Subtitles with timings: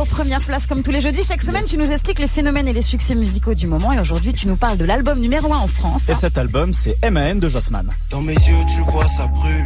[0.00, 1.22] pour première place comme tous les jeudis.
[1.22, 3.92] Chaque semaine, tu nous expliques les phénomènes et les succès musicaux du moment.
[3.92, 6.08] Et aujourd'hui, tu nous parles de l'album numéro 1 en France.
[6.08, 7.86] Et cet album, c'est MAN de Jossman.
[8.08, 9.64] Dans mes yeux, tu vois, ça brûle.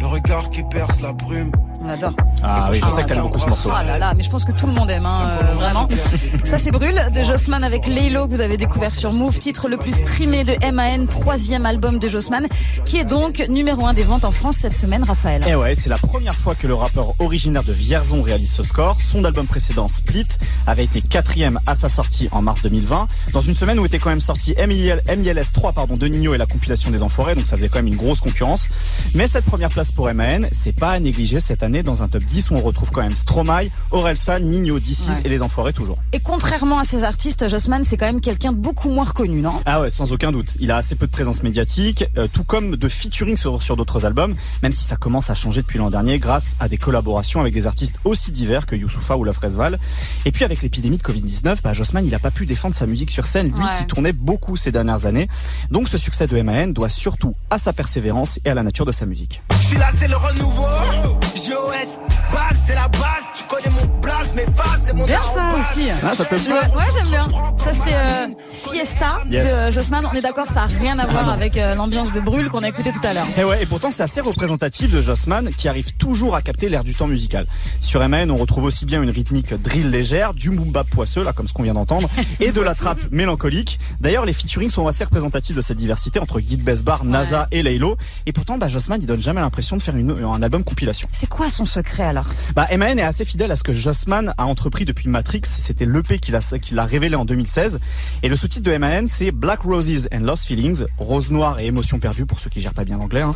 [0.00, 1.52] Le regard qui perce la brume.
[1.80, 2.14] On adore.
[2.42, 3.70] Ah oui, je sais que t'aimes beaucoup ce morceau.
[3.72, 5.86] Ah là là, mais je pense que tout le monde aime, hein, euh, vraiment.
[6.50, 9.76] Ça c'est Brûle de Jossman avec Laylo que vous avez découvert sur Move, titre le
[9.76, 12.48] plus streamé de MAN, troisième album de Jossman,
[12.84, 15.44] qui est donc numéro un des ventes en France cette semaine, Raphaël.
[15.46, 19.00] Et ouais, c'est la première fois que le rappeur originaire de Vierzon réalise ce score.
[19.00, 20.26] Son album précédent, Split,
[20.66, 24.10] avait été quatrième à sa sortie en mars 2020, dans une semaine où était quand
[24.10, 27.54] même sorti MIL, MILS 3 pardon, de Nino et la compilation des Enfoirés, donc ça
[27.54, 28.68] faisait quand même une grosse concurrence.
[29.14, 32.24] Mais cette première place pour MAN, c'est pas à négliger cette année dans un top
[32.24, 35.16] 10 où on retrouve quand même Stromae, Orelsan, Nino, D6 Ouais.
[35.24, 35.96] et les Enfoirés toujours.
[36.12, 39.60] Et contrairement à ces artistes, Jossman c'est quand même quelqu'un de beaucoup moins reconnu, non?
[39.66, 40.56] Ah ouais, sans aucun doute.
[40.58, 44.06] Il a assez peu de présence médiatique, euh, tout comme de featuring sur, sur d'autres
[44.06, 47.52] albums, même si ça commence à changer depuis l'an dernier grâce à des collaborations avec
[47.52, 49.78] des artistes aussi divers que Youssoufa ou La Fresval.
[50.24, 53.10] Et puis avec l'épidémie de Covid-19, bah, Jossman, il a pas pu défendre sa musique
[53.10, 53.66] sur scène, lui Ouais.
[53.80, 55.28] qui tournait beaucoup ces dernières années.
[55.70, 58.92] Donc ce succès de MAN doit surtout à sa persévérance et à la nature de
[58.92, 59.42] sa musique.
[59.60, 60.64] Je suis là, c'est le renouveau.
[61.36, 61.98] JOS,
[62.66, 63.26] c'est la base.
[63.34, 63.99] Tu connais mon
[65.06, 65.88] Bien ça aussi.
[66.04, 67.28] Ah, ça te plaît Ouais, ouais, j'aime bien.
[67.58, 68.26] Ça c'est euh,
[68.70, 69.48] Fiesta Yes.
[69.48, 70.04] de euh, Jossman.
[70.10, 72.68] On est d'accord, ça a rien à voir avec euh, l'ambiance de Brûle qu'on a
[72.68, 73.26] écouté tout à l'heure.
[73.38, 76.84] Et ouais, et pourtant c'est assez représentatif de Jossman qui arrive toujours à capter l'air
[76.84, 77.46] du temps musical.
[77.80, 81.48] Sur MAN, on retrouve aussi bien une rythmique drill légère, du boom poisseux, là comme
[81.48, 82.08] ce qu'on vient d'entendre,
[82.40, 83.78] et de la trappe mélancolique.
[84.00, 87.96] D'ailleurs, les featurings sont assez représentatifs de cette diversité entre Guy Besbar, NASA et Laylo.
[88.26, 91.08] Et pourtant, bah, Jossman, il donne jamais l'impression de faire une, un album compilation.
[91.12, 92.26] C'est quoi son secret alors?
[92.54, 95.42] Bah, MAN est assez fidèle à ce que Jossman a entrepris depuis Matrix.
[95.44, 97.80] C'était l'EP qu'il a, qu'il a révélé en 2016.
[98.22, 101.98] Et le sous-titre de MAN, c'est Black Roses and Lost Feelings, rose noire et émotions
[101.98, 103.22] perdues pour ceux qui gèrent pas bien l'anglais.
[103.22, 103.34] hein.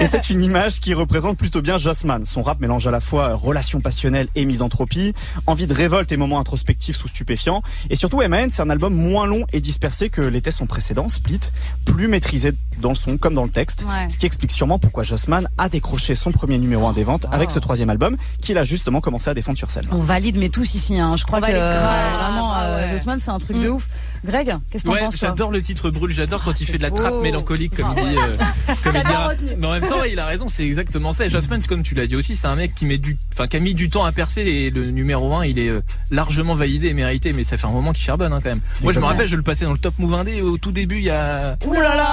[0.00, 2.24] Et c'est une image qui représente plutôt bien Jossman.
[2.26, 5.14] Son rap mélange à la fois euh, relation passionnelle et misanthropie,
[5.46, 7.62] envie de révolte et moments introspectifs sous stupéfiants.
[7.90, 11.40] Et surtout, MAN, c'est un album moins long et dispersé que l'était son précédent, Split,
[11.84, 13.84] plus maîtrisé dans le son comme dans le texte.
[13.86, 14.08] Ouais.
[14.10, 17.50] Ce qui explique sûrement pourquoi Jossman a décroché son premier numéro 1 des ventes avec
[17.50, 19.84] ce troisième album qu'il a justement commencé à défendre sur scène.
[19.92, 20.98] On valide mais tous ici.
[20.98, 21.16] Hein.
[21.16, 23.18] Je crois On que euh, grave, vraiment ah euh, ouais.
[23.18, 23.86] C'est un truc de ouf.
[24.24, 26.82] Greg, qu'est-ce que t'en Ouais, penses j'adore le titre Brûle, j'adore quand il fait de
[26.82, 28.16] la trappe mélancolique comme Ah il dit.
[28.16, 29.56] euh, comme il.
[29.58, 31.26] Mais en même temps, il a raison, c'est exactement ça.
[31.26, 33.56] Et Jasmine, comme tu l'as dit aussi, c'est un mec qui met du, enfin, qui
[33.56, 35.70] a mis du temps à percer et le numéro 1, il est
[36.10, 38.60] largement validé et mérité, mais ça fait un moment qu'il charbonne, hein, quand même.
[38.82, 40.98] Moi, je me rappelle, je le passais dans le top move 1D au tout début,
[40.98, 42.06] il y a, Ouh là là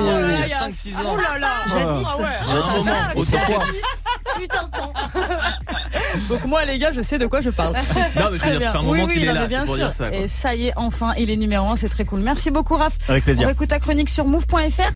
[0.00, 1.14] il y a, il y a- il y a Ah, 5-6 ans.
[1.14, 2.06] Ouh là là Jadis.
[2.88, 3.12] Ah.
[4.40, 4.92] Putain de temps.
[6.28, 7.74] Donc moi les gars, je sais de quoi je parle.
[8.16, 9.84] Non, mais fait un oui, moment oui, qu'il non, est là, bien c'est pour sûr.
[9.86, 10.18] dire ça, quoi.
[10.18, 12.20] Et ça y est, enfin, il est numéro un, c'est très cool.
[12.20, 12.96] Merci beaucoup Raph.
[13.08, 13.48] Avec plaisir.
[13.48, 14.92] On écoute ta chronique sur move.fr.